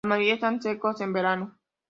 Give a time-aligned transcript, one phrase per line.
[0.03, 1.59] La mayoría están secos en verano.